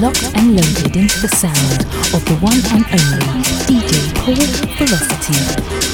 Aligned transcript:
locked 0.00 0.34
and 0.34 0.56
loaded 0.56 0.96
into 0.96 1.20
the 1.20 1.28
sound 1.28 1.82
of 2.14 2.24
the 2.24 2.34
one 2.36 2.56
and 2.72 2.84
only 2.86 3.42
DJ 3.68 4.14
Paul 4.14 4.34
Velocity. 4.78 5.89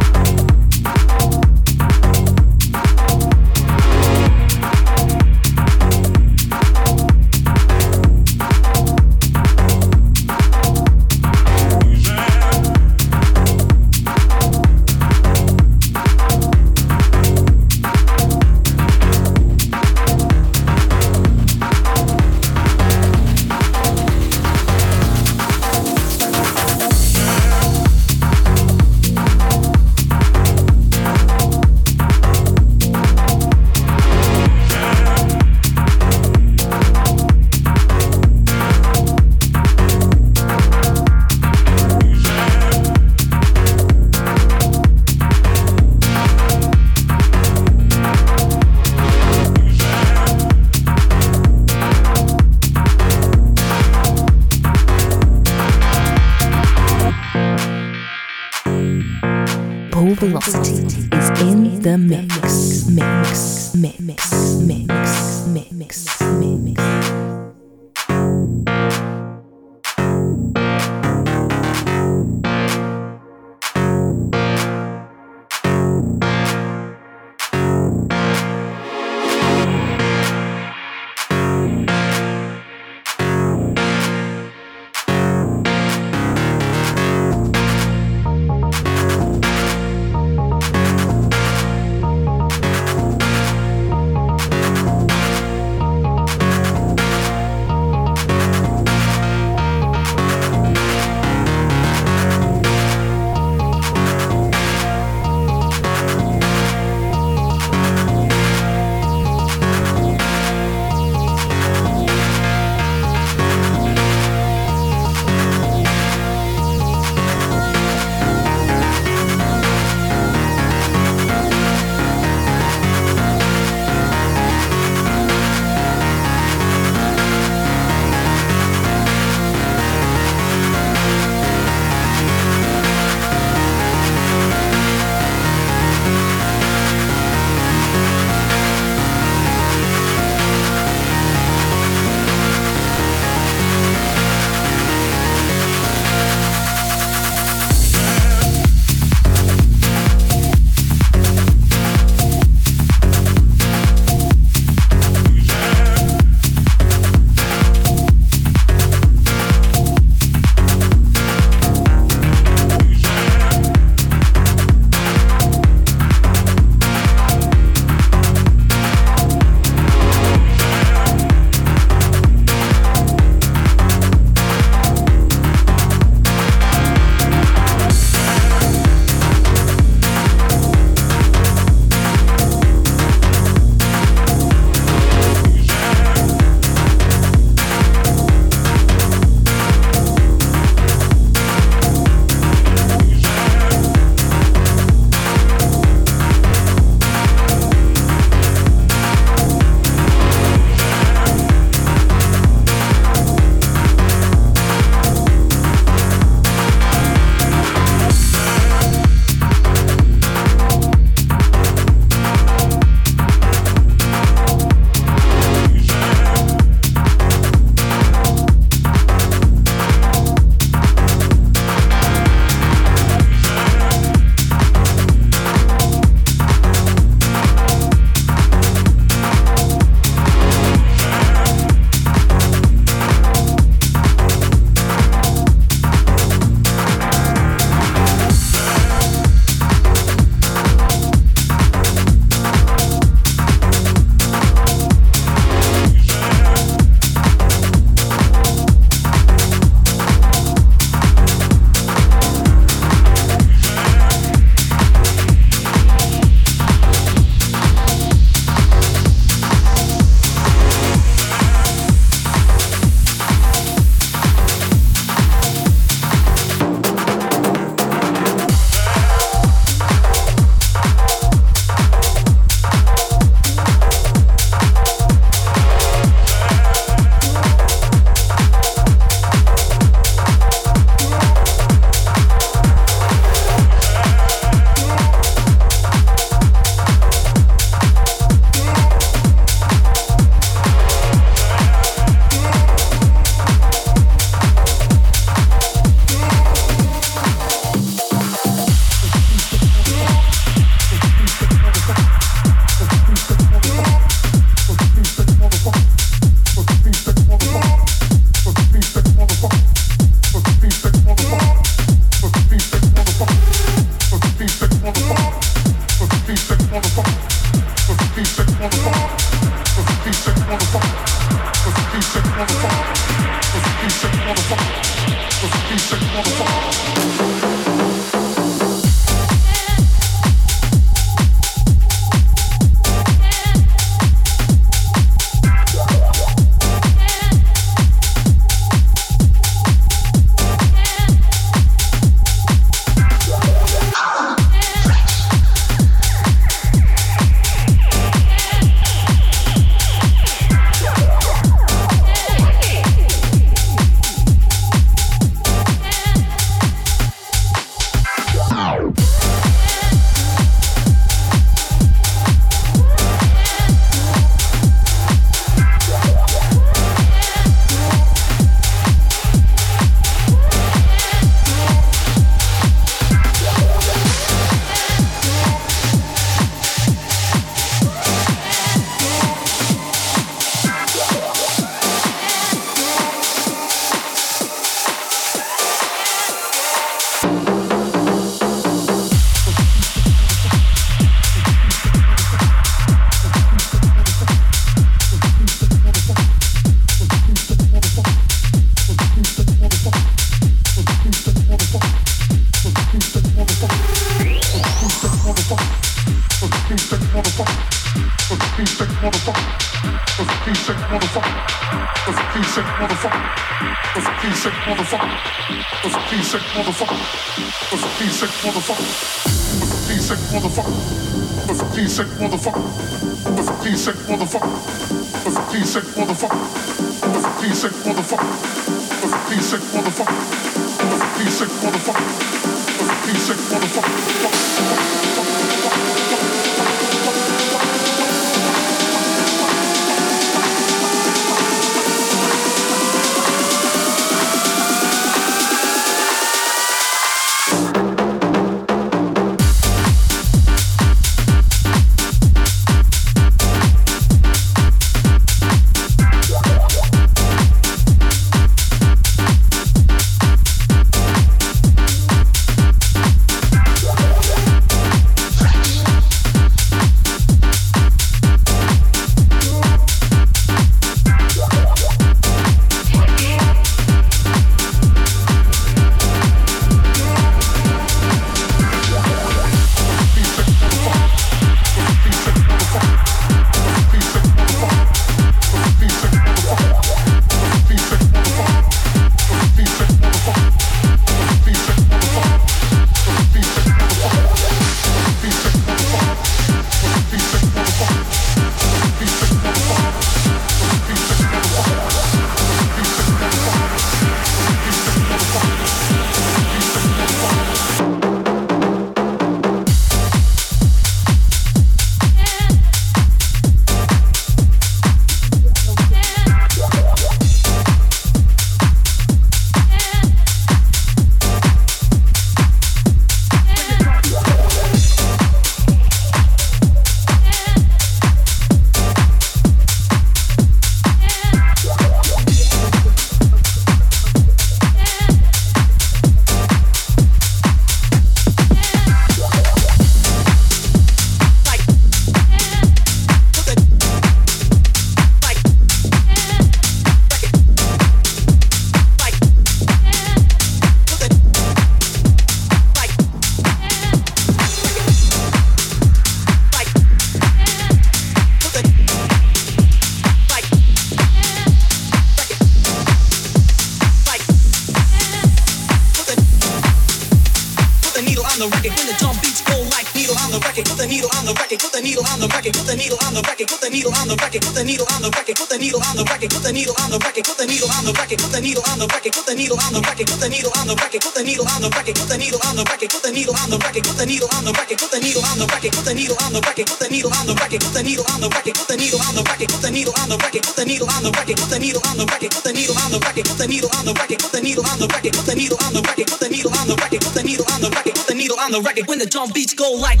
the 585.92 586.00
needle 586.00 586.16
on 586.24 586.32
the 586.32 586.40
record, 586.40 586.66
put 586.66 586.78
the 586.80 586.88
needle 586.88 587.12
on 587.12 587.26
the 587.26 587.34
record, 587.36 587.60
put 587.60 587.74
the 587.76 587.82
needle 587.84 588.04
on 588.08 588.20
the 588.24 588.28
record, 588.32 588.54
put 588.56 588.68
the 588.68 588.76
needle 588.80 589.00
on 589.04 589.12
the 589.12 589.20
record, 589.28 589.48
put 589.52 589.60
the 589.60 589.68
needle 589.70 589.92
on 590.00 590.08
the 590.08 590.16
record, 590.24 590.40
put 590.40 590.56
the 590.56 590.64
needle 590.64 590.88
on 590.88 591.02
the 591.04 591.12
record, 591.12 591.36
put 591.36 591.44
the 591.44 591.52
needle 591.52 591.84
on 591.84 591.92
the 592.00 592.08
record, 592.08 592.32
put 592.32 592.48
the 592.48 592.56
needle 592.56 592.72
on 592.88 593.04
the 593.04 593.12
record, 593.12 593.28
put 593.28 593.52
the 593.52 593.76
needle 593.76 593.76
on 593.76 593.92
the 593.92 594.00
record, 594.00 594.16
put 594.16 594.32
the 594.32 594.40
needle 594.40 594.64
on 594.64 594.80
the 594.80 594.88
record, 594.88 595.12
put 595.12 595.20
the 595.20 595.34
needle 595.36 595.60
on 595.60 595.74
the 595.76 595.82
record, 595.84 596.08
put 596.08 596.20
the 596.24 596.32
needle 596.32 596.48
on 596.56 596.64
the 596.64 596.80
record, 596.80 597.00
put 597.02 597.12
the 597.12 597.22
needle 597.22 597.44
on 597.52 597.60
the 597.60 597.70
record, 597.76 597.94
put 597.94 598.06
the 598.08 598.14
needle 598.14 598.38
on 598.40 598.50
the 598.52 598.60
record, 598.62 598.86
when 598.88 598.98
the 598.98 599.06
drum 599.06 599.30
beats 599.34 599.52
go 599.52 599.68
like 599.72 600.00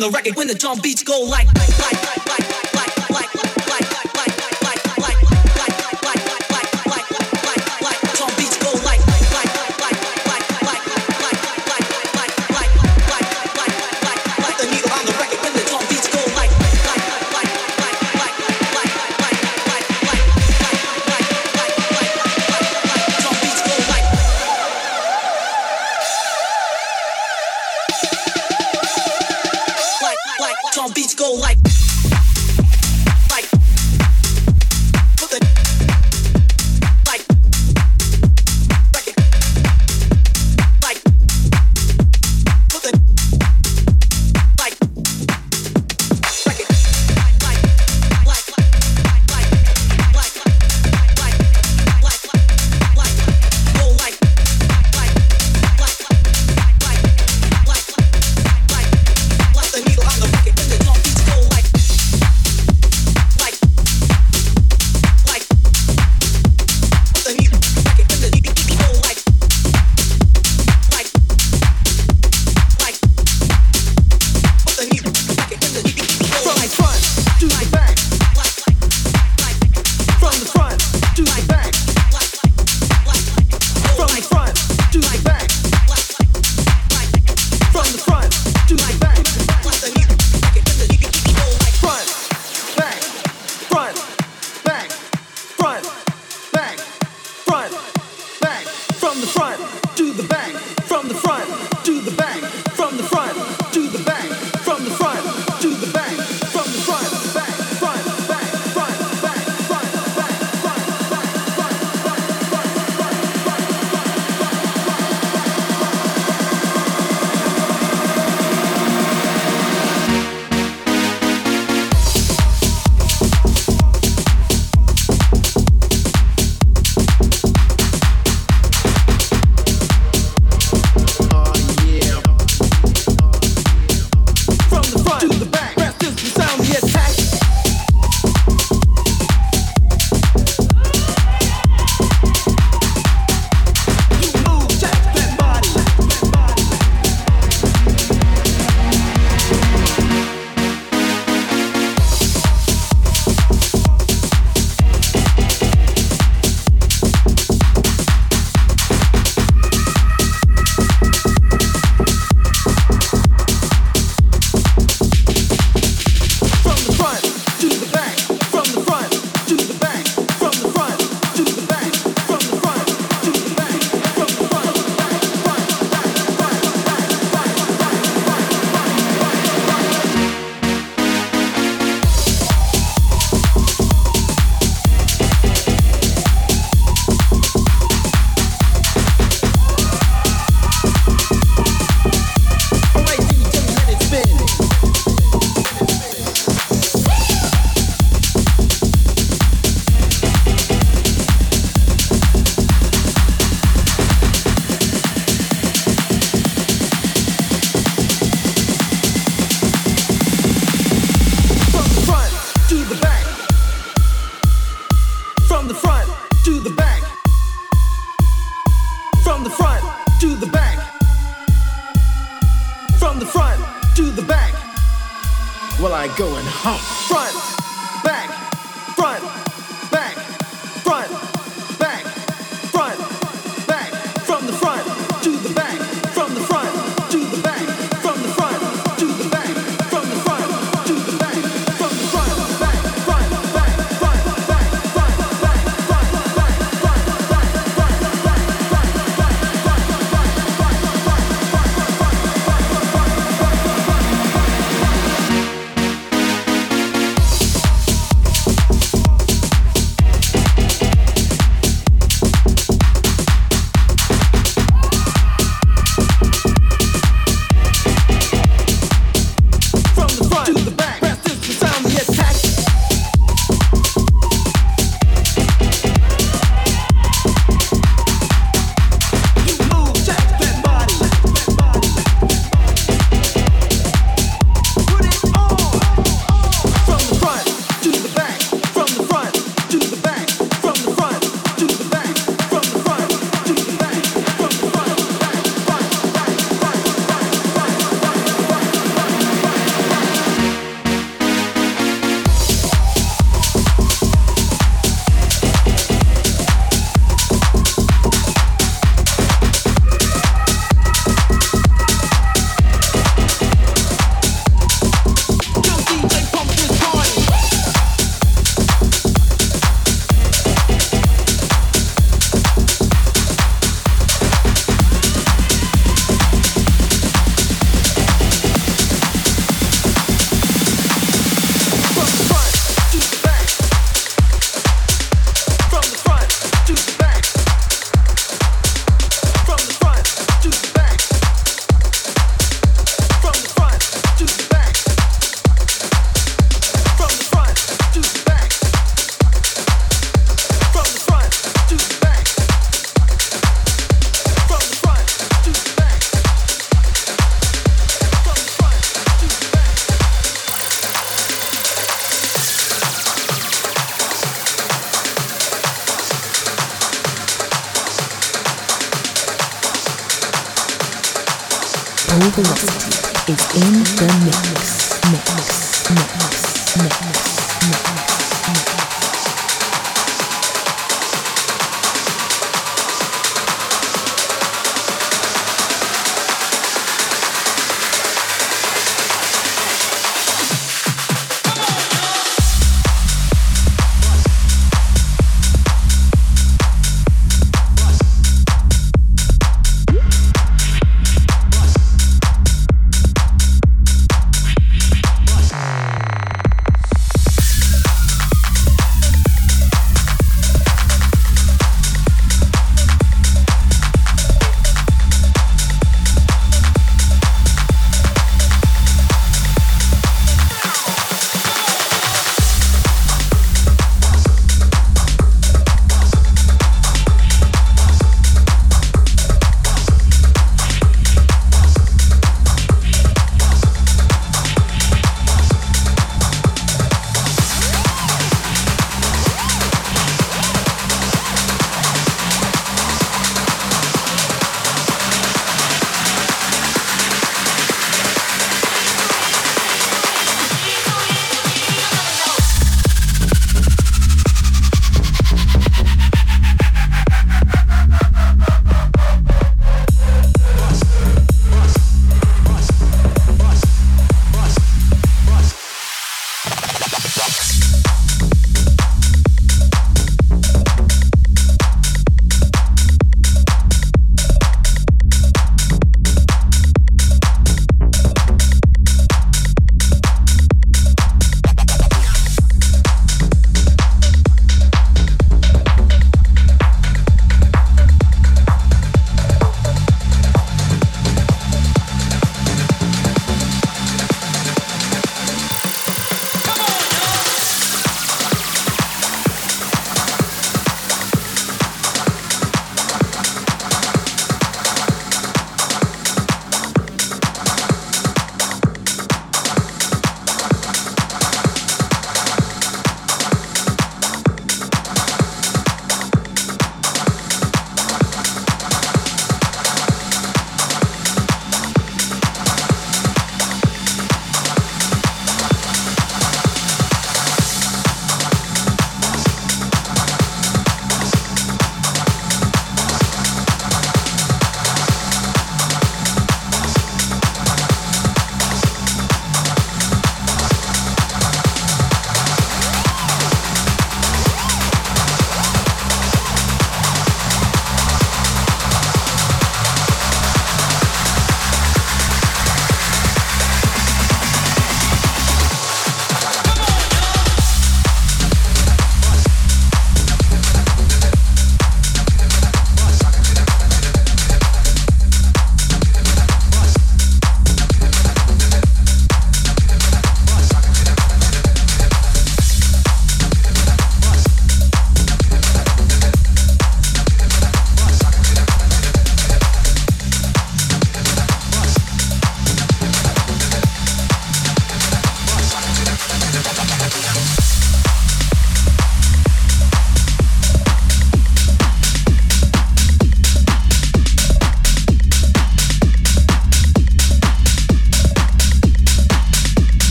the 0.00 0.10
record 0.10 0.34
when 0.34 0.48
the 0.48 0.54
drum 0.54 0.80
beats 0.80 1.02
go 1.02 1.20
like 1.20 1.63